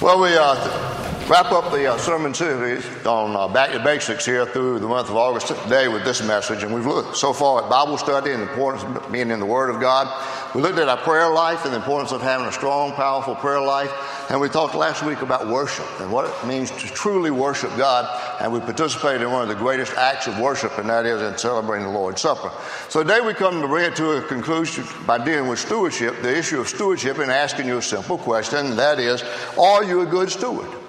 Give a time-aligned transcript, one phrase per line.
[0.00, 0.70] waaweeyaate
[1.30, 5.10] wrap up the uh, sermon series on uh, Back to Basics here through the month
[5.10, 6.64] of August today with this message.
[6.64, 9.46] And we've looked so far at Bible study and the importance of being in the
[9.46, 10.08] Word of God.
[10.56, 13.60] We looked at our prayer life and the importance of having a strong, powerful prayer
[13.60, 13.92] life.
[14.28, 18.10] And we talked last week about worship and what it means to truly worship God.
[18.40, 21.38] And we participated in one of the greatest acts of worship, and that is in
[21.38, 22.50] celebrating the Lord's Supper.
[22.88, 26.36] So today we come to bring it to a conclusion by dealing with stewardship, the
[26.36, 29.22] issue of stewardship, and asking you a simple question, and that is,
[29.56, 30.79] are you a good steward?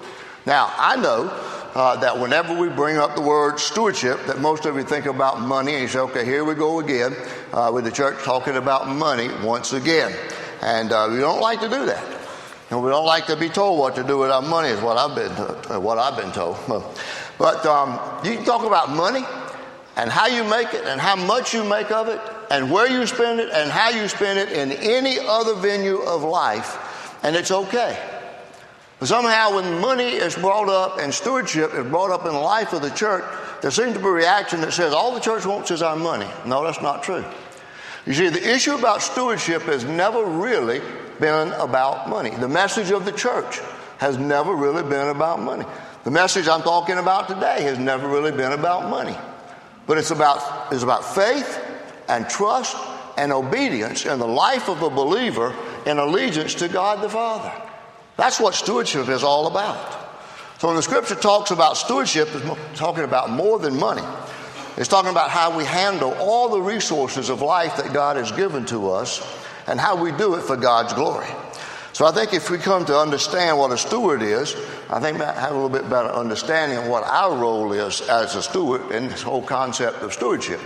[0.44, 1.28] Now, I know
[1.74, 5.40] uh, that whenever we bring up the word stewardship, that most of you think about
[5.40, 7.14] money, and you say, okay, here we go again
[7.52, 10.12] uh, with the church talking about money once again.
[10.60, 12.04] And uh, we don't like to do that.
[12.70, 14.96] And we don't like to be told what to do with our money, is what
[14.96, 16.56] I've been, uh, what I've been told.
[17.38, 19.24] But um, you can talk about money
[19.96, 23.04] and how you make it and how much you make of it and where you
[23.06, 27.50] spend it and how you spend it in any other venue of life, and it's
[27.50, 28.11] okay.
[29.02, 32.72] But somehow, when money is brought up and stewardship is brought up in the life
[32.72, 33.24] of the church,
[33.60, 36.28] there seems to be a reaction that says all the church wants is our money.
[36.46, 37.24] No, that's not true.
[38.06, 40.80] You see, the issue about stewardship has never really
[41.18, 42.30] been about money.
[42.30, 43.58] The message of the church
[43.98, 45.64] has never really been about money.
[46.04, 49.16] The message I'm talking about today has never really been about money.
[49.88, 51.60] But it's about, it's about faith
[52.08, 52.76] and trust
[53.18, 57.52] and obedience in the life of a believer in allegiance to God the Father.
[58.22, 59.98] That's what stewardship is all about.
[60.60, 64.04] So when the scripture talks about stewardship, it's talking about more than money.
[64.76, 68.64] It's talking about how we handle all the resources of life that God has given
[68.66, 69.20] to us
[69.66, 71.26] and how we do it for God's glory.
[71.94, 74.54] So I think if we come to understand what a steward is,
[74.88, 78.36] I think we have a little bit better understanding of what our role is as
[78.36, 80.60] a steward in this whole concept of stewardship.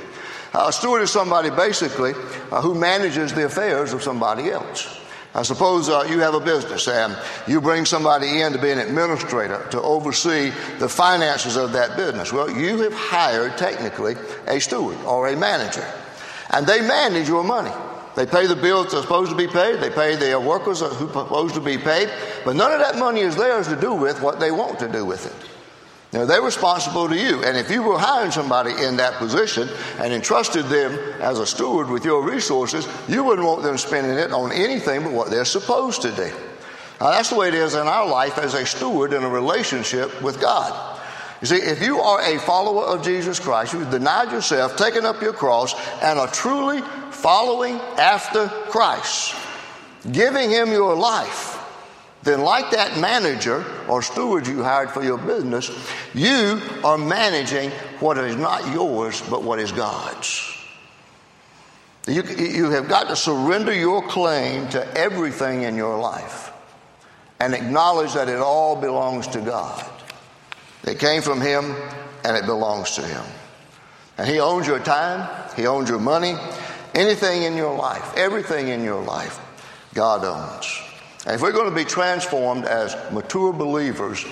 [0.53, 2.13] Uh, a steward is somebody basically
[2.53, 5.01] uh, who manages the affairs of somebody else.
[5.37, 7.15] I suppose uh, you have a business and
[7.47, 12.33] you bring somebody in to be an administrator to oversee the finances of that business.
[12.33, 15.87] Well, you have hired technically a steward or a manager,
[16.53, 17.71] and they manage your money.
[18.15, 19.79] They pay the bills that are supposed to be paid.
[19.79, 22.11] They pay their workers who are supposed to be paid.
[22.47, 25.05] But none of that money is theirs to do with what they want to do
[25.05, 25.56] with it.
[26.17, 27.45] Now, they're responsible to you.
[27.45, 29.69] And if you were hiring somebody in that position
[29.99, 34.33] and entrusted them as a steward with your resources, you wouldn't want them spending it
[34.33, 36.33] on anything but what they're supposed to do.
[37.03, 40.23] Now, that's the way it is in our life as a steward in a relationship
[40.23, 40.99] with God.
[41.43, 45.21] You see, if you are a follower of Jesus Christ, you've denied yourself, taken up
[45.21, 49.35] your cross, and are truly following after Christ,
[50.11, 51.46] giving Him your life,
[52.27, 55.71] then, like that manager or steward you hired for your business,
[56.13, 57.71] you are managing
[58.01, 60.53] what is not yours, but what is God's.
[62.09, 66.53] You, you have got to surrender your claim to everything in your life
[67.39, 69.89] and acknowledge that it all belongs to God.
[70.83, 71.77] It came from Him
[72.25, 73.25] and it belongs to Him.
[74.19, 76.35] And He owns your time, He owns your money,
[76.93, 79.39] anything in your life, everything in your life,
[79.95, 80.86] God owns.
[81.27, 84.25] If we're going to be transformed as mature believers,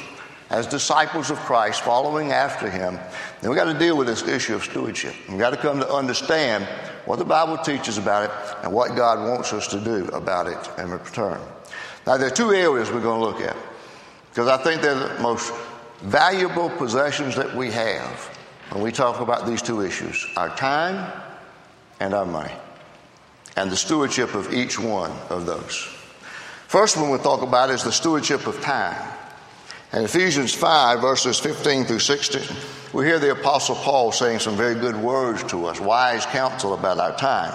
[0.51, 3.01] as disciples of Christ, following after Him,
[3.41, 5.15] then we've got to deal with this issue of stewardship.
[5.29, 6.65] We've got to come to understand
[7.07, 10.81] what the Bible teaches about it and what God wants us to do about it
[10.81, 11.41] in return.
[12.07, 13.57] Now, there are two areas we're going to look at
[14.31, 15.53] because I think they're the most
[16.03, 18.31] valuable possessions that we have
[18.71, 21.13] when we talk about these two issues our time
[22.01, 22.53] and our money,
[23.57, 25.94] and the stewardship of each one of those.
[26.75, 29.01] First one we'll talk about is the stewardship of time.
[29.93, 32.43] In Ephesians 5, verses 15 through 16,
[32.93, 36.99] we hear the Apostle Paul saying some very good words to us, wise counsel about
[36.99, 37.53] our time.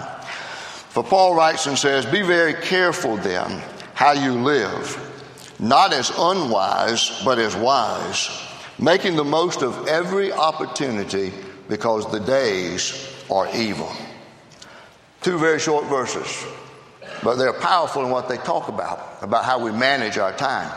[0.91, 3.62] For Paul writes and says, Be very careful then
[3.94, 4.97] how you live
[5.59, 8.30] not as unwise, but as wise,
[8.80, 11.34] making the most of every opportunity
[11.68, 13.91] because the days are evil.
[15.19, 16.46] Two very short verses,
[17.24, 20.72] but they're powerful in what they talk about, about how we manage our time.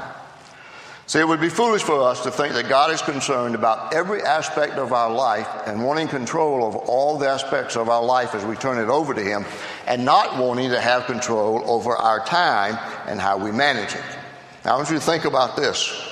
[1.07, 4.23] See, it would be foolish for us to think that God is concerned about every
[4.23, 8.45] aspect of our life and wanting control of all the aspects of our life as
[8.45, 9.45] we turn it over to Him,
[9.87, 14.05] and not wanting to have control over our time and how we manage it.
[14.65, 16.09] Now, I want you to think about this.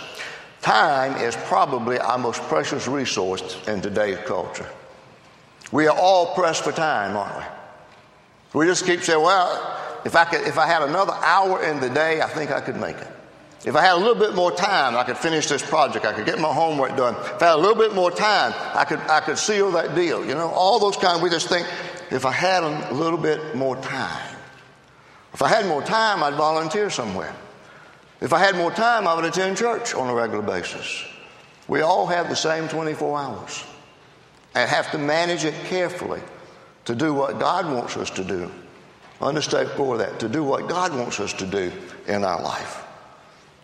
[0.60, 4.68] Time is probably our most precious resource in today's culture.
[5.72, 7.38] We are all pressed for time, aren't
[8.52, 8.60] we?
[8.60, 11.90] We just keep saying, well, if I, could, if I had another hour in the
[11.90, 13.08] day, I think I could make it.
[13.64, 16.06] If I had a little bit more time, I could finish this project.
[16.06, 17.14] I could get my homework done.
[17.14, 20.24] If I had a little bit more time, I could, I could seal that deal.
[20.24, 21.66] You know, all those kind, we just think,
[22.10, 24.36] if I had a little bit more time.
[25.34, 27.34] If I had more time, I'd volunteer somewhere.
[28.20, 31.04] If I had more time, I would attend church on a regular basis.
[31.68, 33.64] We all have the same 24 hours
[34.54, 36.20] and have to manage it carefully
[36.86, 38.50] to do what God wants us to do.
[39.20, 41.70] Understand for that, to do what God wants us to do
[42.06, 42.82] in our life.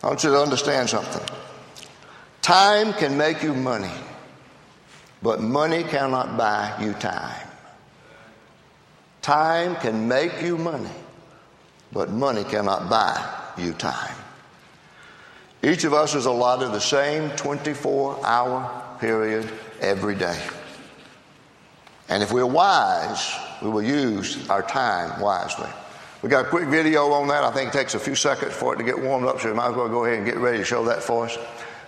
[0.03, 1.25] I want you to understand something.
[2.43, 3.91] Time can make you money,
[5.23, 7.47] but money cannot buy you time.
[9.23, 10.91] Time can make you money,
[11.91, 13.19] but money cannot buy
[13.57, 14.15] you time.
[15.63, 19.49] Each of us is allotted the same 24 hour period
[19.81, 20.39] every day.
[22.09, 25.69] And if we're wise, we will use our time wisely.
[26.21, 27.43] We got a quick video on that.
[27.43, 29.55] I think it takes a few seconds for it to get warmed up, so we
[29.55, 31.37] might as well go ahead and get ready to show that for us.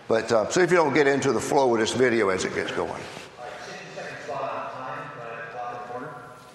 [0.07, 2.53] But uh, see if you don't get into the flow of this video as it
[2.53, 3.01] gets going.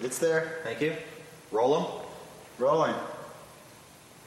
[0.01, 0.59] It's there.
[0.63, 0.95] Thank you.
[1.51, 1.91] Roll them.
[2.59, 2.95] Rolling.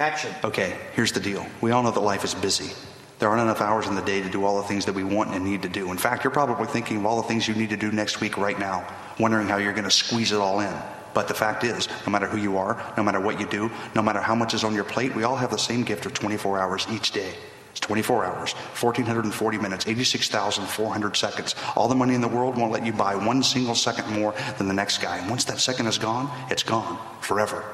[0.00, 0.34] Action.
[0.44, 1.46] Okay, here's the deal.
[1.60, 2.72] We all know that life is busy.
[3.18, 5.34] There aren't enough hours in the day to do all the things that we want
[5.34, 5.90] and need to do.
[5.90, 8.38] In fact, you're probably thinking of all the things you need to do next week
[8.38, 8.86] right now,
[9.18, 10.74] wondering how you're going to squeeze it all in.
[11.14, 14.02] But the fact is, no matter who you are, no matter what you do, no
[14.02, 16.58] matter how much is on your plate, we all have the same gift of 24
[16.58, 17.34] hours each day.
[17.70, 21.54] It's 24 hours, 1,440 minutes, 86,400 seconds.
[21.76, 24.68] All the money in the world won't let you buy one single second more than
[24.68, 25.18] the next guy.
[25.18, 27.64] And once that second is gone, it's gone forever.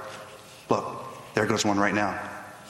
[0.69, 1.05] Look,
[1.35, 2.19] there goes one right now.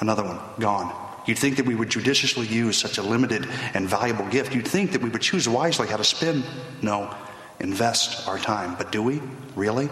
[0.00, 0.94] Another one, gone.
[1.26, 4.54] You'd think that we would judiciously use such a limited and valuable gift.
[4.54, 6.44] You'd think that we would choose wisely how to spend.
[6.82, 7.14] No,
[7.60, 8.74] invest our time.
[8.76, 9.20] But do we?
[9.54, 9.88] Really?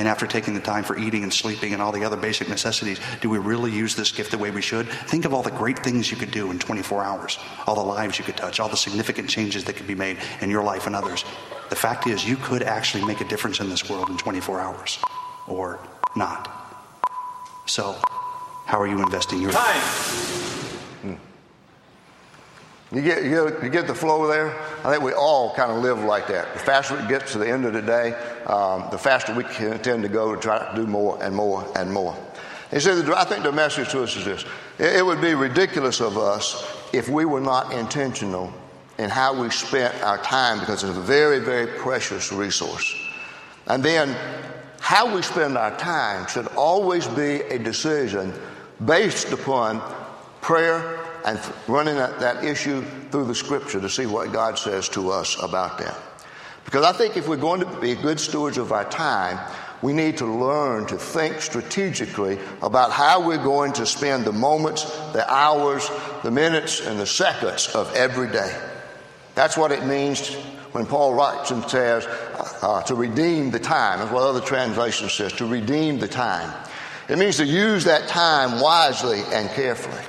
[0.00, 3.00] mean, after taking the time for eating and sleeping and all the other basic necessities,
[3.20, 4.88] do we really use this gift the way we should?
[4.88, 8.18] Think of all the great things you could do in 24 hours, all the lives
[8.18, 10.94] you could touch, all the significant changes that could be made in your life and
[10.94, 11.24] others.
[11.70, 14.98] The fact is, you could actually make a difference in this world in 24 hours,
[15.46, 15.80] or
[16.16, 16.48] not.
[17.66, 17.96] So,
[18.66, 20.59] how are you investing your time?
[22.92, 24.52] You get, you, you get the flow there?
[24.84, 26.52] I think we all kind of live like that.
[26.54, 28.14] The faster it gets to the end of the day,
[28.46, 31.64] um, the faster we can tend to go to try to do more and more
[31.76, 32.16] and more.
[32.72, 34.44] And so I think the message to us is this
[34.78, 38.52] it would be ridiculous of us if we were not intentional
[38.98, 42.94] in how we spent our time because it's a very, very precious resource.
[43.66, 44.16] And then
[44.80, 48.34] how we spend our time should always be a decision
[48.84, 49.80] based upon
[50.40, 55.10] prayer and running that, that issue through the scripture to see what God says to
[55.10, 55.96] us about that.
[56.64, 59.38] Because I think if we're going to be good stewards of our time,
[59.82, 64.84] we need to learn to think strategically about how we're going to spend the moments,
[65.12, 65.90] the hours,
[66.22, 68.60] the minutes, and the seconds of every day.
[69.34, 70.34] That's what it means
[70.72, 72.06] when Paul writes and says
[72.62, 74.00] uh, to redeem the time.
[74.00, 76.52] That's what other translations says, to redeem the time.
[77.08, 80.02] It means to use that time wisely and carefully.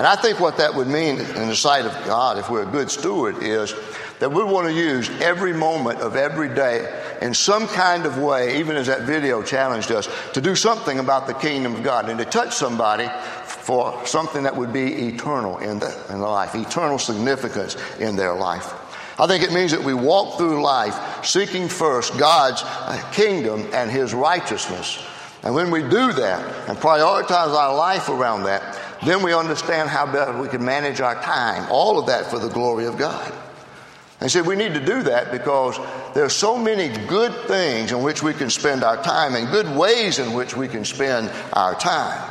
[0.00, 2.72] And I think what that would mean in the sight of God, if we're a
[2.72, 3.74] good steward, is
[4.18, 8.58] that we want to use every moment of every day in some kind of way,
[8.60, 12.18] even as that video challenged us, to do something about the kingdom of God and
[12.18, 13.10] to touch somebody
[13.44, 18.72] for something that would be eternal in, the, in life, eternal significance in their life.
[19.20, 23.90] I think it means that we walk through life seeking first God's uh, kingdom and
[23.90, 24.98] His righteousness.
[25.42, 30.10] And when we do that and prioritize our life around that, then we understand how
[30.10, 31.66] better we can manage our time.
[31.70, 33.32] All of that for the glory of God.
[34.20, 35.78] And so we need to do that because
[36.14, 39.74] there are so many good things in which we can spend our time and good
[39.74, 42.30] ways in which we can spend our time.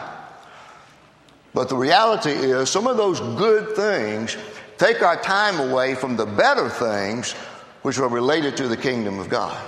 [1.56, 4.38] But the reality is, some of those good things
[4.78, 7.34] take our time away from the better things
[7.82, 9.60] which are related to the kingdom of God.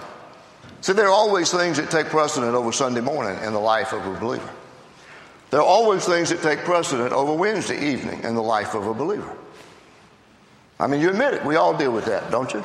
[0.81, 4.05] So there are always things that take precedent over Sunday morning in the life of
[4.05, 4.49] a believer.
[5.51, 8.93] There are always things that take precedent over Wednesday evening in the life of a
[8.93, 9.37] believer.
[10.79, 11.45] I mean, you admit it.
[11.45, 12.63] We all deal with that, don't you?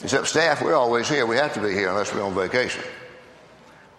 [0.00, 1.26] Except staff, we're always here.
[1.26, 2.84] We have to be here unless we're on vacation.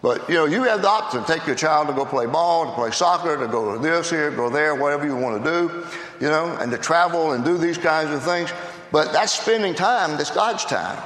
[0.00, 2.66] But, you know, you have the option to take your child to go play ball,
[2.66, 5.86] to play soccer, to go to this here, go there, whatever you want to do,
[6.20, 8.52] you know, and to travel and do these kinds of things.
[8.92, 11.02] But that's spending time that's God's time.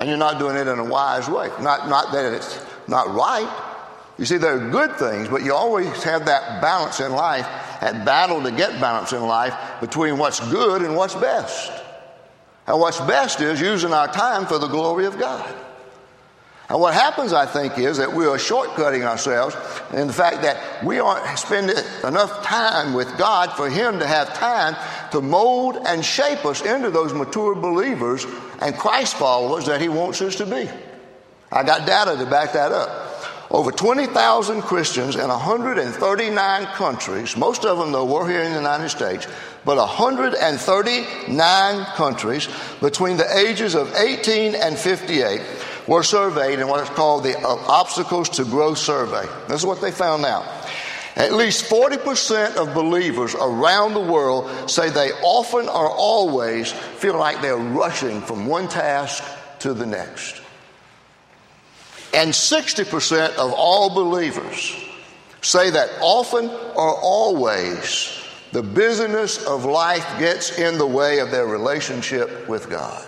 [0.00, 1.48] And you're not doing it in a wise way.
[1.60, 3.73] Not, not that it's not right,
[4.18, 7.46] you see, there are good things, but you always have that balance in life,
[7.80, 11.72] that battle to get balance in life between what's good and what's best.
[12.66, 15.54] And what's best is using our time for the glory of God.
[16.68, 19.54] And what happens, I think, is that we are shortcutting ourselves
[19.92, 24.32] in the fact that we aren't spending enough time with God for Him to have
[24.32, 24.74] time
[25.10, 28.24] to mold and shape us into those mature believers
[28.62, 30.70] and Christ followers that He wants us to be.
[31.52, 33.03] I got data to back that up.
[33.50, 38.88] Over 20,000 Christians in 139 countries, most of them, though, were here in the United
[38.88, 39.26] States,
[39.64, 42.48] but 139 countries
[42.80, 45.40] between the ages of 18 and 58
[45.86, 49.26] were surveyed in what's called the uh, Obstacles to Growth Survey.
[49.48, 50.44] This is what they found out.
[51.16, 57.40] At least 40% of believers around the world say they often or always feel like
[57.40, 59.22] they're rushing from one task
[59.60, 60.43] to the next.
[62.14, 64.72] And 60% of all believers
[65.42, 71.46] say that often or always the busyness of life gets in the way of their
[71.46, 73.04] relationship with God.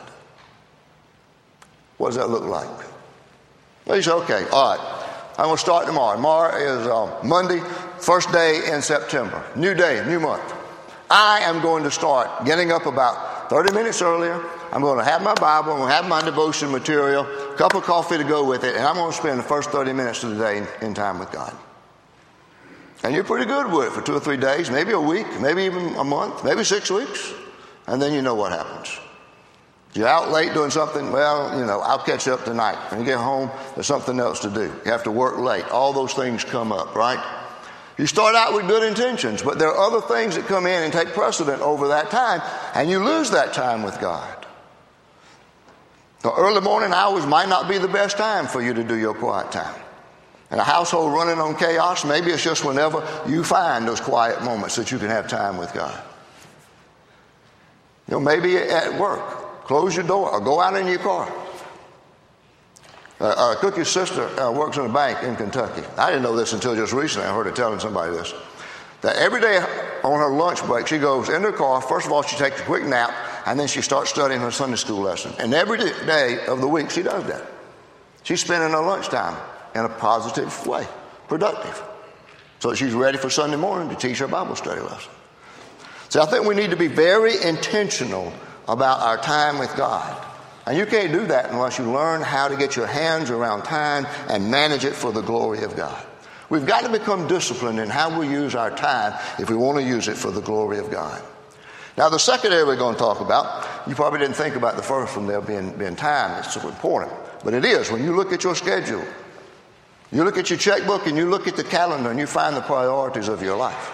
[1.99, 2.69] What does that look like?
[3.87, 6.17] Well, you say, okay, all right, I'm going to start tomorrow.
[6.17, 7.61] Tomorrow is uh, Monday,
[8.01, 9.45] first day in September.
[9.55, 10.53] New day, new month.
[11.09, 14.43] I am going to start getting up about 30 minutes earlier.
[14.73, 17.75] I'm going to have my Bible, I'm going to have my devotion material, a cup
[17.75, 20.23] of coffee to go with it, and I'm going to spend the first 30 minutes
[20.25, 21.55] of the day in, time with God.
[23.03, 25.63] And you're pretty good with it for two or three days, maybe a week, maybe
[25.65, 27.33] even a month, maybe six weeks,
[27.87, 28.99] and then you know what happens.
[29.95, 32.77] You're out late doing something, well, you know, I'll catch up tonight.
[32.91, 34.73] When you get home, there's something else to do.
[34.85, 35.65] You have to work late.
[35.71, 37.19] All those things come up, right?
[37.99, 40.93] You start out with good intentions, but there are other things that come in and
[40.93, 42.43] take precedent over that time,
[42.75, 44.47] and you lose that time with God.
[46.21, 49.15] The early morning hours might not be the best time for you to do your
[49.15, 49.81] quiet time.
[50.51, 54.77] In a household running on chaos, maybe it's just whenever you find those quiet moments
[54.77, 55.99] that you can have time with God.
[58.09, 61.33] You know, maybe at work, close your door or go out in your car.
[63.19, 65.83] Uh, uh, Cookie's sister uh, works in a bank in Kentucky.
[65.97, 67.27] I didn't know this until just recently.
[67.27, 68.35] I heard her telling somebody this.
[69.01, 69.59] That every day
[70.05, 71.81] on her lunch break, she goes in her car.
[71.81, 73.15] First of all, she takes a quick nap,
[73.47, 75.33] and then she starts studying her Sunday school lesson.
[75.39, 77.47] And every day of the week, she does that.
[78.23, 79.37] She's spending her lunchtime
[79.75, 80.87] in a positive way,
[81.29, 81.83] productive.
[82.59, 85.13] So she's ready for Sunday morning to teach her Bible study lesson.
[86.09, 88.33] So I think we need to be very intentional
[88.69, 90.27] about our time with God.
[90.67, 94.07] And you can't do that unless you learn how to get your hands around time
[94.29, 96.05] and manage it for the glory of God.
[96.49, 99.85] We've got to become disciplined in how we use our time if we want to
[99.85, 101.23] use it for the glory of God.
[101.97, 104.83] Now, the second area we're going to talk about, you probably didn't think about the
[104.83, 106.39] first one there being, being time.
[106.41, 107.13] It's so important.
[107.43, 107.91] But it is.
[107.91, 109.05] When you look at your schedule,
[110.13, 112.61] you look at your checkbook and you look at the calendar and you find the
[112.61, 113.93] priorities of your life.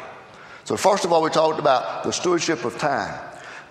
[0.65, 3.19] So, first of all, we talked about the stewardship of time.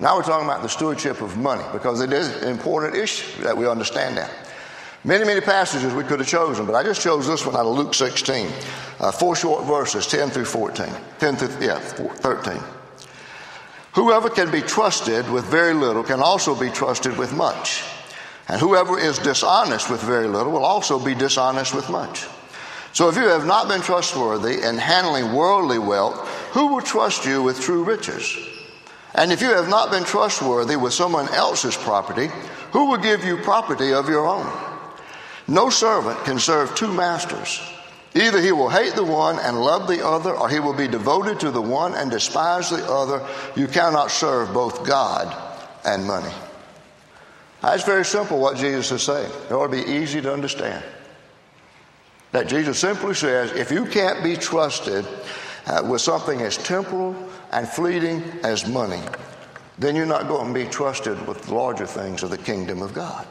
[0.01, 3.55] Now we're talking about the stewardship of money because it is an important issue that
[3.55, 4.31] we understand that.
[5.03, 7.77] Many, many passages we could have chosen, but I just chose this one out of
[7.77, 8.51] Luke 16.
[8.99, 10.87] Uh, four short verses, 10 through 14.
[11.19, 12.59] 10 through, yeah, 13.
[13.93, 17.83] Whoever can be trusted with very little can also be trusted with much.
[18.47, 22.25] And whoever is dishonest with very little will also be dishonest with much.
[22.93, 27.43] So if you have not been trustworthy in handling worldly wealth, who will trust you
[27.43, 28.50] with true riches?
[29.13, 32.27] And if you have not been trustworthy with someone else's property,
[32.71, 34.49] who will give you property of your own?
[35.47, 37.61] No servant can serve two masters.
[38.13, 41.39] Either he will hate the one and love the other, or he will be devoted
[41.39, 43.25] to the one and despise the other.
[43.55, 45.35] You cannot serve both God
[45.85, 46.31] and money.
[47.61, 49.31] That's very simple what Jesus is saying.
[49.49, 50.83] It ought to be easy to understand.
[52.31, 55.05] That Jesus simply says if you can't be trusted
[55.67, 57.13] uh, with something as temporal
[57.51, 59.01] and fleeting as money,
[59.77, 62.93] then you're not going to be trusted with the larger things of the kingdom of
[62.93, 63.27] God.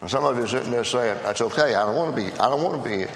[0.00, 1.74] And some of you are sitting there saying, "That's okay.
[1.74, 2.32] I don't want to be.
[2.32, 3.06] I don't want to be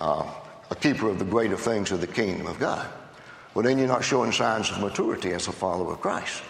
[0.00, 0.24] uh,
[0.70, 2.86] a keeper of the greater things of the kingdom of God."
[3.54, 6.42] Well, then you're not showing signs of maturity as a follower of Christ,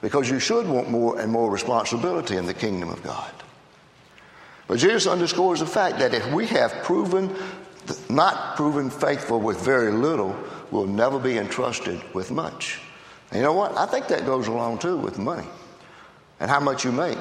[0.00, 3.32] because you should want more and more responsibility in the kingdom of God.
[4.68, 7.34] But Jesus underscores the fact that if we have proven,
[8.08, 10.34] not proven faithful with very little,
[10.72, 12.80] we'll never be entrusted with much.
[13.30, 13.76] And you know what?
[13.76, 15.46] I think that goes along too with money
[16.40, 17.18] and how much you make.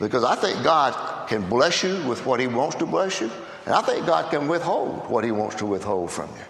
[0.00, 3.30] Because I think God can bless you with what He wants to bless you,
[3.64, 6.44] and I think God can withhold what He wants to withhold from you.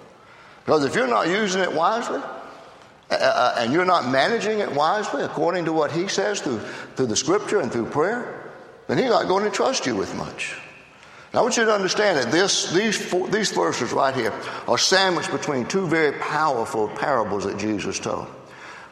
[0.64, 2.20] Because if you're not using it wisely,
[3.08, 6.58] uh, uh, and you're not managing it wisely according to what He says through,
[6.96, 8.50] through the Scripture and through prayer,
[8.88, 10.56] then He's not going to trust you with much.
[11.36, 14.32] Now, I want you to understand that this, these, four, these verses right here
[14.66, 18.26] are sandwiched between two very powerful parables that Jesus told.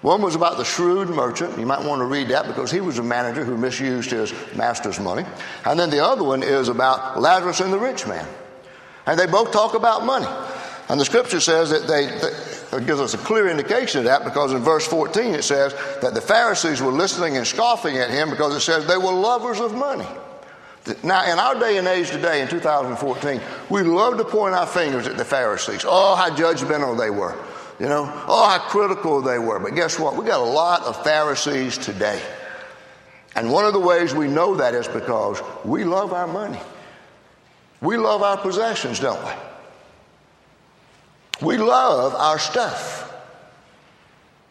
[0.02, 1.58] One was about the shrewd merchant.
[1.58, 5.00] You might want to read that because he was a manager who misused his master's
[5.00, 5.24] money.
[5.64, 8.28] And then the other one is about Lazarus and the rich man.
[9.06, 10.28] And they both talk about money.
[10.90, 12.08] And the scripture says that they,
[12.76, 15.72] it gives us a clear indication of that because in verse 14 it says
[16.02, 19.60] that the Pharisees were listening and scoffing at him because it says they were lovers
[19.60, 20.06] of money.
[21.02, 25.06] Now, in our day and age today, in 2014, we love to point our fingers
[25.06, 25.84] at the Pharisees.
[25.86, 27.34] Oh, how judgmental they were.
[27.80, 29.58] You know, oh, how critical they were.
[29.58, 30.16] But guess what?
[30.16, 32.20] We got a lot of Pharisees today.
[33.34, 36.60] And one of the ways we know that is because we love our money.
[37.80, 39.32] We love our possessions, don't we?
[41.46, 43.12] We love our stuff.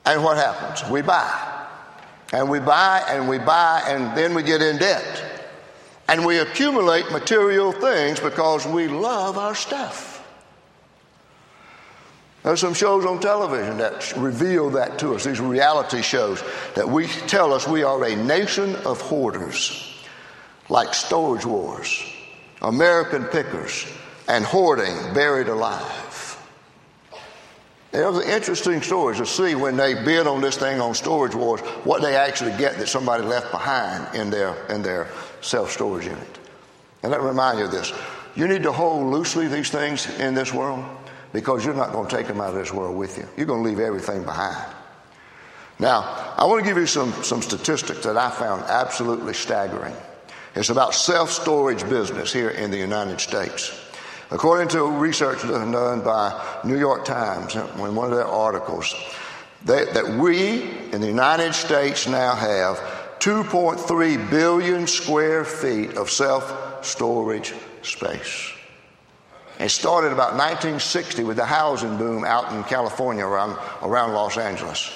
[0.06, 0.90] And what happens?
[0.90, 1.68] We buy.
[2.34, 5.33] And we buy and we buy and then we get in debt.
[6.08, 10.14] And we accumulate material things because we love our stuff.
[12.44, 16.44] There's some shows on television that reveal that to us, these reality shows
[16.76, 19.98] that we tell us we are a nation of hoarders,
[20.68, 22.04] like Storage Wars,
[22.62, 23.88] American Pickers,
[24.28, 26.38] and hoarding buried alive.
[27.94, 31.62] It was interesting stories to see when they bid on this thing on Storage Wars,
[31.86, 35.08] what they actually get that somebody left behind in their, in their
[35.44, 36.40] self storage unit.
[37.04, 37.94] And let me remind you of this
[38.36, 40.84] you need to hold loosely these things in this world
[41.34, 43.28] because you're not going to take them out of this world with you.
[43.38, 44.74] You're going to leave everything behind.
[45.80, 49.96] Now, I want to give you some, some statistics that I found absolutely staggering.
[50.56, 53.80] It's about self storage business here in the United States.
[54.32, 58.94] According to research done by New York Times in one of their articles,
[59.66, 62.78] they, that we in the United States now have
[63.24, 68.52] 2.3 billion square feet of self storage space.
[69.62, 74.92] It started about 1960 with the housing boom out in California around, around Los Angeles.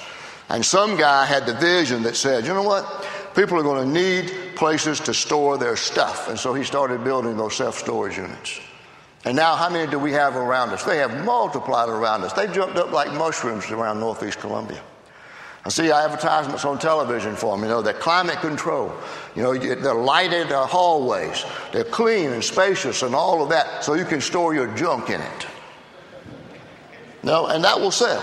[0.50, 3.08] And some guy had the vision that said, you know what?
[3.34, 6.28] People are going to need places to store their stuff.
[6.28, 8.60] And so he started building those self storage units.
[9.24, 10.84] And now, how many do we have around us?
[10.84, 12.34] They have multiplied around us.
[12.34, 14.82] They've jumped up like mushrooms around Northeast Columbia.
[15.64, 17.64] I see advertisements on television for them.
[17.64, 18.92] You know, they're climate control.
[19.34, 21.44] You know, they're lighted uh, hallways.
[21.72, 25.20] They're clean and spacious and all of that, so you can store your junk in
[25.20, 25.46] it.
[27.22, 28.22] No, and that will sell.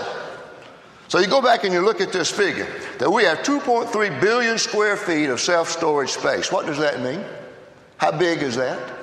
[1.08, 4.58] So you go back and you look at this figure that we have 2.3 billion
[4.58, 6.50] square feet of self storage space.
[6.50, 7.24] What does that mean?
[7.98, 8.94] How big is that?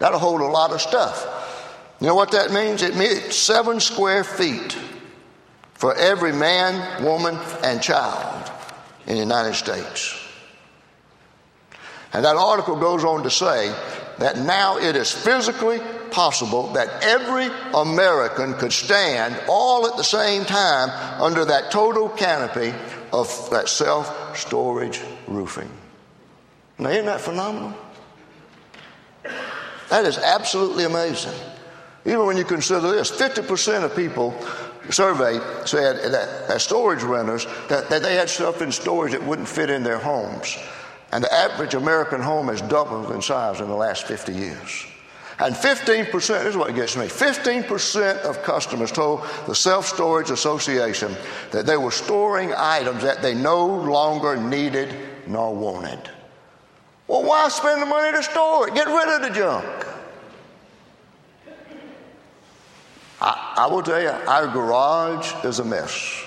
[0.00, 1.96] That'll hold a lot of stuff.
[2.00, 2.82] You know what that means?
[2.82, 4.76] It means seven square feet
[5.84, 8.50] for every man, woman, and child
[9.06, 10.18] in the United States.
[12.14, 13.68] And that article goes on to say
[14.16, 20.46] that now it is physically possible that every American could stand all at the same
[20.46, 20.88] time
[21.20, 22.72] under that total canopy
[23.12, 25.70] of that self storage roofing.
[26.78, 27.74] Now, isn't that phenomenal?
[29.90, 31.38] That is absolutely amazing.
[32.06, 34.34] Even when you consider this, 50% of people
[34.90, 39.70] surveyed said that storage renters that, that they had stuff in storage that wouldn't fit
[39.70, 40.56] in their homes.
[41.12, 44.86] And the average American home has doubled in size in the last 50 years.
[45.38, 51.14] And 15%, this is what gets me 15% of customers told the Self Storage Association
[51.50, 54.94] that they were storing items that they no longer needed
[55.26, 56.10] nor wanted.
[57.08, 58.74] Well, why spend the money to store it?
[58.74, 59.86] Get rid of the junk.
[63.56, 66.24] I, will tell you, our garage is a mess.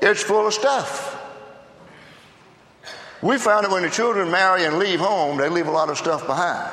[0.00, 1.12] It's full of stuff.
[3.22, 5.96] We found that when the children marry and leave home, they leave a lot of
[5.96, 6.70] stuff behind.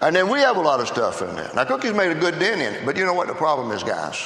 [0.00, 1.48] And then we have a lot of stuff in there.
[1.54, 3.84] Now, Cookie's made a good dent in it, but you know what the problem is,
[3.84, 4.20] guys?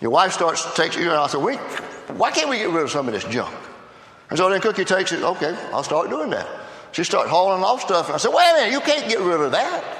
[0.00, 1.56] Your wife starts takes you, and I said, we,
[2.14, 3.52] why can't we get rid of some of this junk?
[4.30, 6.46] And so then Cookie takes it, okay, I'll start doing that.
[6.92, 9.40] She starts hauling off stuff, and I said, wait a minute, you can't get rid
[9.40, 9.95] of that.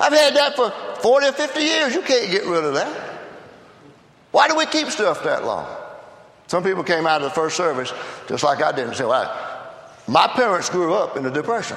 [0.00, 0.70] I've had that for
[1.02, 1.94] 40 or 50 years.
[1.94, 3.18] You can't get rid of that.
[4.30, 5.66] Why do we keep stuff that long?
[6.46, 7.92] Some people came out of the first service
[8.26, 9.30] just like I did and said, well,
[10.08, 11.76] my parents grew up in the Depression,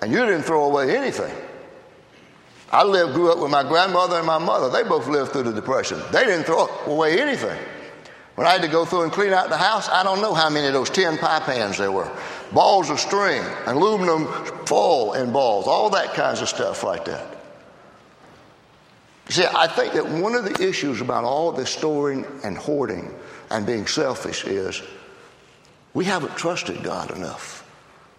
[0.00, 1.34] and you didn't throw away anything.
[2.70, 4.70] I lived, grew up with my grandmother and my mother.
[4.70, 6.00] They both lived through the Depression.
[6.12, 7.58] They didn't throw away anything.
[8.34, 10.48] When I had to go through and clean out the house, I don't know how
[10.48, 12.10] many of those tin pie pans there were.
[12.52, 14.26] Balls of string, aluminum
[14.66, 17.41] foil and balls, all that kinds of stuff like that.
[19.32, 23.14] See, I think that one of the issues about all this storing and hoarding
[23.48, 24.82] and being selfish is
[25.94, 27.66] we haven't trusted God enough.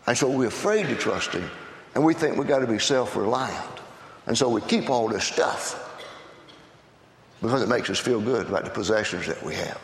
[0.07, 1.47] And so we're afraid to trust Him.
[1.93, 3.79] And we think we've got to be self reliant.
[4.25, 5.79] And so we keep all this stuff
[7.43, 9.79] because it makes us feel good about the possessions that we have.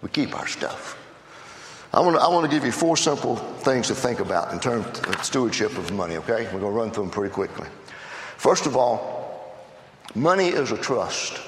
[0.00, 0.96] We keep our stuff.
[1.92, 4.60] I want, to, I want to give you four simple things to think about in
[4.60, 6.44] terms of stewardship of money, okay?
[6.44, 7.68] We're going to run through them pretty quickly.
[8.38, 9.19] First of all,
[10.14, 11.40] Money is a trust.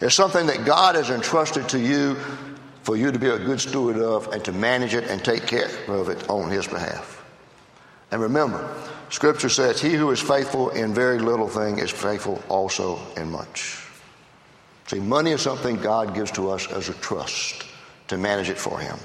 [0.00, 2.16] It's something that God has entrusted to you
[2.82, 5.68] for you to be a good steward of and to manage it and take care
[5.88, 7.24] of it on His behalf.
[8.10, 8.66] And remember,
[9.10, 13.84] Scripture says, He who is faithful in very little thing is faithful also in much.
[14.86, 17.64] See, money is something God gives to us as a trust
[18.06, 18.96] to manage it for Him.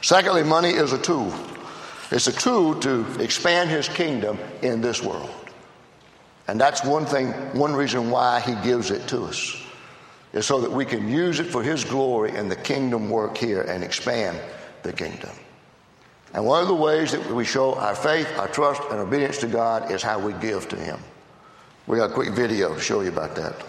[0.00, 1.32] Secondly, money is a tool.
[2.10, 5.45] It's a tool to expand His kingdom in this world.
[6.48, 9.60] And that's one thing, one reason why He gives it to us,
[10.32, 13.62] is so that we can use it for His glory and the kingdom work here
[13.62, 14.38] and expand
[14.82, 15.30] the kingdom.
[16.34, 19.46] And one of the ways that we show our faith, our trust, and obedience to
[19.46, 21.00] God is how we give to Him.
[21.86, 23.64] We got a quick video to show you about that.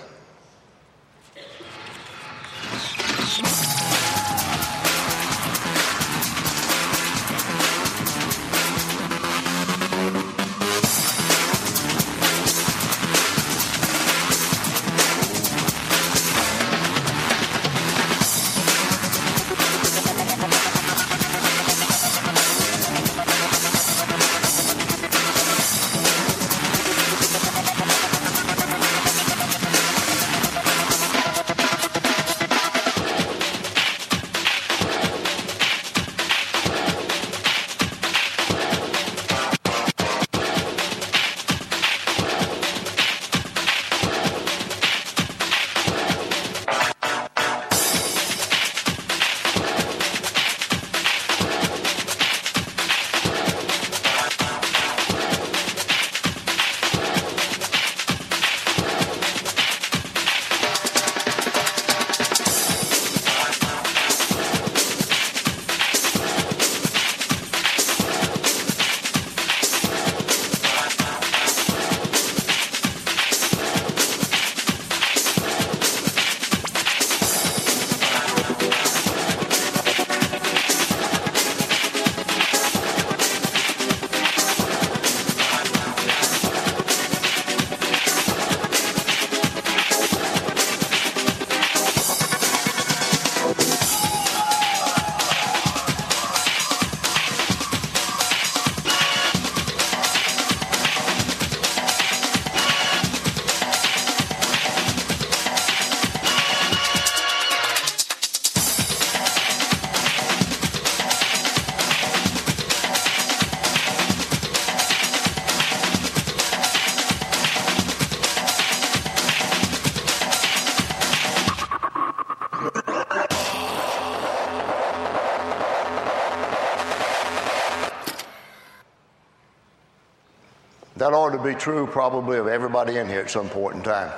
[130.97, 134.11] That ought to be true probably of everybody in here at some point in time.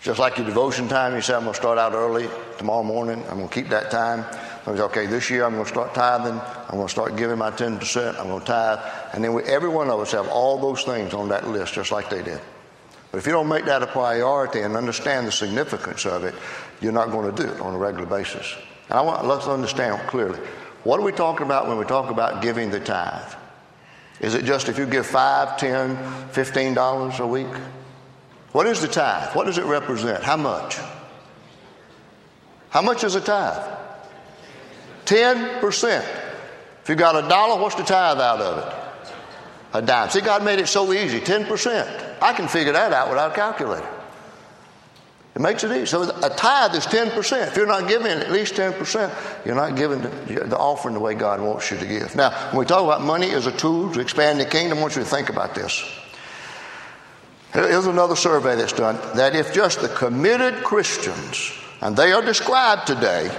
[0.00, 3.22] Just like your devotion time, you say, I'm going to start out early tomorrow morning.
[3.28, 4.24] I'm going to keep that time.
[4.66, 6.40] I okay, this year I'm going to start tithing.
[6.40, 8.18] I'm going to start giving my 10%.
[8.18, 8.78] I'm going to tithe.
[9.12, 11.92] And then we, every one of us have all those things on that list, just
[11.92, 12.40] like they did.
[13.10, 16.34] But if you don't make that a priority and understand the significance of it,
[16.80, 18.56] you're not going to do it on a regular basis.
[18.88, 20.38] And I want let's understand clearly.
[20.84, 23.34] What are we talking about when we talk about giving the tithe?
[24.20, 25.96] Is it just if you give five, ten,
[26.28, 27.48] fifteen dollars a week?
[28.52, 29.34] What is the tithe?
[29.34, 30.22] What does it represent?
[30.22, 30.78] How much?
[32.68, 33.78] How much is a tithe?
[35.04, 36.06] Ten percent.
[36.82, 38.74] If you got a dollar, what's the tithe out of it?
[39.72, 40.10] A dime.
[40.10, 41.20] See, God made it so easy.
[41.20, 41.88] Ten percent.
[42.20, 43.88] I can figure that out without a calculator.
[45.34, 45.86] It makes it easy.
[45.86, 47.48] So a tithe is 10%.
[47.48, 51.40] If you're not giving at least 10%, you're not giving the offering the way God
[51.40, 52.16] wants you to give.
[52.16, 54.96] Now, when we talk about money as a tool to expand the kingdom, I want
[54.96, 55.84] you to think about this.
[57.52, 62.86] Here's another survey that's done that if just the committed Christians, and they are described
[62.86, 63.30] today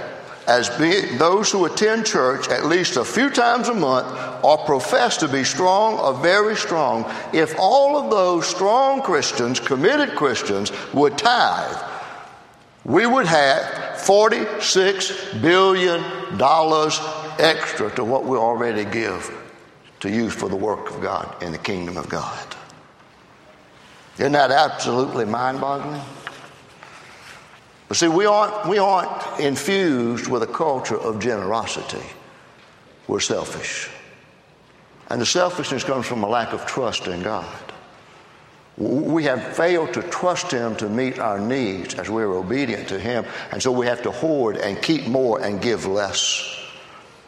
[0.47, 0.69] as
[1.17, 4.08] those who attend church at least a few times a month
[4.43, 10.15] or profess to be strong or very strong, if all of those strong Christians, committed
[10.15, 11.77] Christians, would tithe,
[12.84, 13.62] we would have
[13.99, 16.04] $46 billion
[17.39, 19.30] extra to what we already give
[19.99, 22.56] to use for the work of God in the kingdom of God.
[24.15, 26.01] Isn't that absolutely mind boggling?
[27.91, 32.06] But see, we aren't, we aren't infused with a culture of generosity.
[33.10, 33.89] We're selfish.
[35.10, 37.73] And the selfishness comes from a lack of trust in God.
[38.77, 43.25] We have failed to trust Him to meet our needs as we're obedient to Him,
[43.51, 46.65] and so we have to hoard and keep more and give less.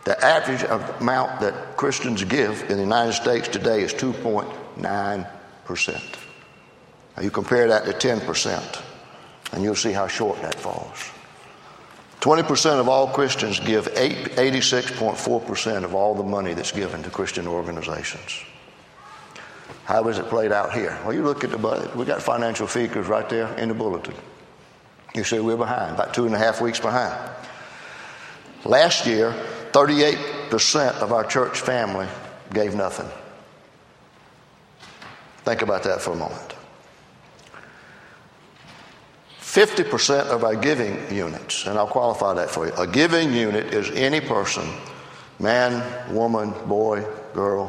[0.06, 0.64] The average
[1.02, 6.02] amount that Christians give in the United States today is 2.9%.
[7.18, 8.93] Now you compare that to 10%,
[9.52, 11.12] and you'll see how short that falls.
[12.22, 18.42] 20% of all Christians give 86.4% of all the money that's given to Christian organizations.
[19.84, 20.98] How is it played out here?
[21.04, 21.94] Well, you look at the budget.
[21.96, 24.16] We got financial figures right there in the bulletin.
[25.14, 27.14] You see, we're behind, about two and a half weeks behind.
[28.64, 29.36] Last year,
[29.74, 32.08] 38% of our church family
[32.54, 33.10] gave nothing.
[35.40, 36.56] Think about that for a moment.
[39.54, 42.74] 50% of our giving units, and I'll qualify that for you.
[42.74, 44.68] A giving unit is any person,
[45.40, 47.68] man, woman, boy, girl,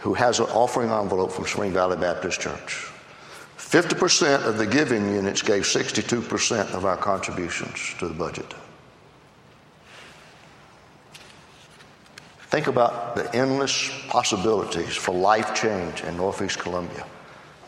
[0.00, 2.90] who has an offering envelope from Spring Valley Baptist Church.
[3.58, 8.52] 50% of the giving units gave 62% of our contributions to the budget.
[12.48, 17.06] Think about the endless possibilities for life change in Northeast Columbia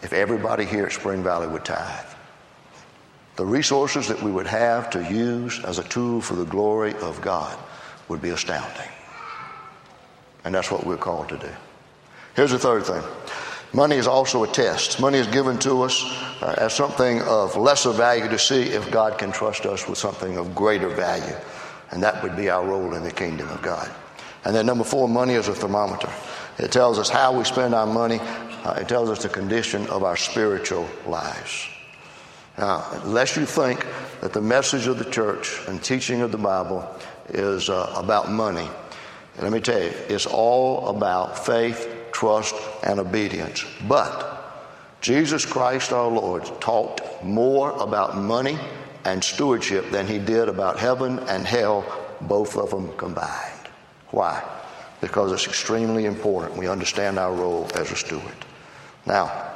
[0.02, 2.12] if everybody here at Spring Valley would tithe.
[3.36, 7.20] The resources that we would have to use as a tool for the glory of
[7.22, 7.58] God
[8.08, 8.88] would be astounding.
[10.44, 11.48] And that's what we're called to do.
[12.34, 13.02] Here's the third thing
[13.72, 15.00] money is also a test.
[15.00, 16.02] Money is given to us
[16.42, 20.36] uh, as something of lesser value to see if God can trust us with something
[20.36, 21.36] of greater value.
[21.90, 23.90] And that would be our role in the kingdom of God.
[24.44, 26.10] And then, number four, money is a thermometer.
[26.58, 28.18] It tells us how we spend our money,
[28.64, 31.68] uh, it tells us the condition of our spiritual lives.
[32.58, 33.86] Now, unless you think
[34.20, 36.88] that the message of the church and teaching of the Bible
[37.28, 38.68] is uh, about money,
[39.40, 43.64] let me tell you, it's all about faith, trust, and obedience.
[43.88, 44.32] But
[45.00, 48.58] Jesus Christ our Lord taught more about money
[49.04, 51.84] and stewardship than he did about heaven and hell,
[52.20, 53.68] both of them combined.
[54.10, 54.44] Why?
[55.00, 58.44] Because it's extremely important we understand our role as a steward.
[59.06, 59.51] Now,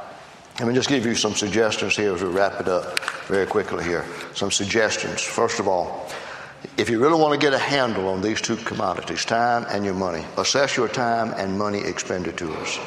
[0.58, 3.84] let me just give you some suggestions here as we wrap it up very quickly
[3.84, 4.06] here.
[4.34, 5.20] Some suggestions.
[5.20, 6.08] First of all,
[6.78, 9.92] if you really want to get a handle on these two commodities, time and your
[9.92, 12.78] money, assess your time and money expenditures.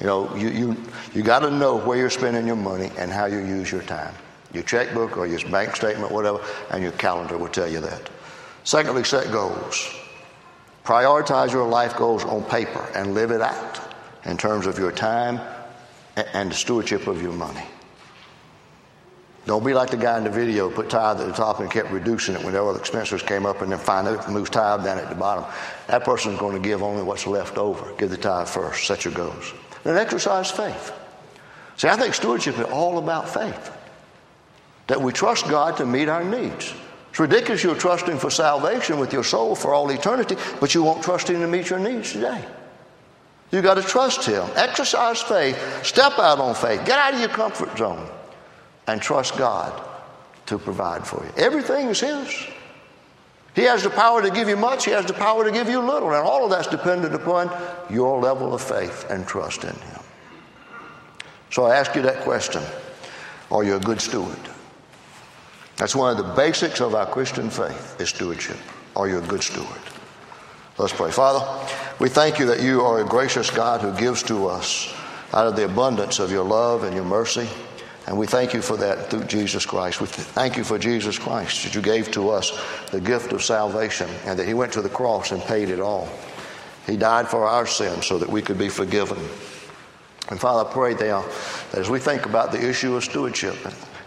[0.00, 0.76] You know, you, you,
[1.14, 4.14] you got to know where you're spending your money and how you use your time.
[4.52, 8.10] Your checkbook or your bank statement, whatever, and your calendar will tell you that.
[8.64, 9.94] Secondly, set goals.
[10.84, 13.80] Prioritize your life goals on paper and live it out
[14.26, 15.40] in terms of your time
[16.16, 17.64] and the stewardship of your money.
[19.46, 21.90] Don't be like the guy in the video, put tithe at the top and kept
[21.90, 25.10] reducing it when their other expenses came up and then finally moves tithe down at
[25.10, 25.44] the bottom.
[25.88, 27.94] That person is going to give only what's left over.
[27.98, 29.52] Give the tithe first, set your goals.
[29.82, 30.92] Then exercise faith.
[31.76, 33.70] See, I think stewardship is all about faith.
[34.86, 36.72] That we trust God to meet our needs.
[37.10, 41.04] It's ridiculous you're trusting for salvation with your soul for all eternity, but you won't
[41.04, 42.44] trust Him to meet your needs today.
[43.50, 44.48] You got to trust Him.
[44.56, 45.84] Exercise faith.
[45.84, 46.84] Step out on faith.
[46.84, 48.08] Get out of your comfort zone
[48.86, 49.80] and trust God
[50.46, 51.32] to provide for you.
[51.36, 52.46] Everything is His.
[53.54, 55.80] He has the power to give you much, He has the power to give you
[55.80, 57.50] little, and all of that's dependent upon
[57.88, 60.00] your level of faith and trust in Him.
[61.50, 62.62] So I ask you that question
[63.52, 64.38] Are you a good steward?
[65.76, 68.56] That's one of the basics of our Christian faith is stewardship.
[68.96, 69.80] Are you a good steward?
[70.78, 71.10] Let's pray.
[71.10, 71.44] Father,
[72.00, 74.92] we thank you that you are a gracious God who gives to us
[75.32, 77.48] out of the abundance of your love and your mercy.
[78.06, 80.00] And we thank you for that through Jesus Christ.
[80.00, 82.52] We thank you for Jesus Christ that you gave to us
[82.90, 86.08] the gift of salvation and that he went to the cross and paid it all.
[86.86, 89.18] He died for our sins so that we could be forgiven.
[90.28, 91.22] And Father, I pray now
[91.70, 93.56] that as we think about the issue of stewardship,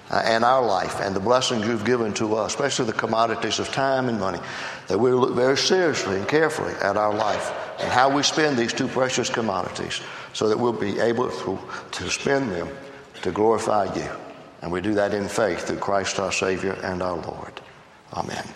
[0.10, 3.68] uh, and our life and the blessings you've given to us, especially the commodities of
[3.70, 4.40] time and money,
[4.88, 8.74] that we look very seriously and carefully at our life and how we spend these
[8.74, 10.02] two precious commodities
[10.34, 11.60] so that we'll be able to,
[11.92, 12.70] to spend them
[13.22, 14.10] to glorify you.
[14.62, 17.62] And we do that in faith through Christ our Savior and our Lord.
[18.14, 18.48] Amen.